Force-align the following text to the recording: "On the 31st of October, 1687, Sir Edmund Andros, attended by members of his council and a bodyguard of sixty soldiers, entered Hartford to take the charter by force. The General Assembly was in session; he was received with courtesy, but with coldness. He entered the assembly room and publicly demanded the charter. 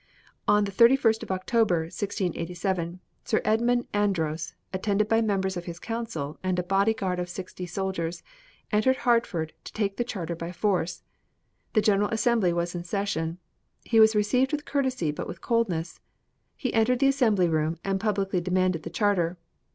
"On 0.47 0.63
the 0.63 0.71
31st 0.71 1.21
of 1.21 1.31
October, 1.31 1.81
1687, 1.81 2.99
Sir 3.23 3.39
Edmund 3.45 3.85
Andros, 3.93 4.55
attended 4.73 5.07
by 5.07 5.21
members 5.21 5.55
of 5.55 5.65
his 5.65 5.79
council 5.79 6.39
and 6.41 6.57
a 6.57 6.63
bodyguard 6.63 7.19
of 7.19 7.29
sixty 7.29 7.67
soldiers, 7.67 8.23
entered 8.71 8.95
Hartford 8.97 9.53
to 9.63 9.71
take 9.73 9.97
the 9.97 10.03
charter 10.03 10.35
by 10.35 10.51
force. 10.51 11.03
The 11.73 11.83
General 11.83 12.09
Assembly 12.09 12.51
was 12.51 12.73
in 12.73 12.83
session; 12.83 13.37
he 13.83 13.99
was 13.99 14.15
received 14.15 14.51
with 14.51 14.65
courtesy, 14.65 15.11
but 15.11 15.27
with 15.27 15.39
coldness. 15.39 15.99
He 16.57 16.73
entered 16.73 16.97
the 16.97 17.07
assembly 17.09 17.47
room 17.47 17.77
and 17.83 17.99
publicly 17.99 18.41
demanded 18.41 18.81
the 18.81 18.89
charter. 18.89 19.37